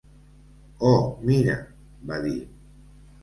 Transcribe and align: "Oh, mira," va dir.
"Oh, 0.91 1.19
mira," 1.29 1.57
va 2.11 2.19
dir. 2.27 2.35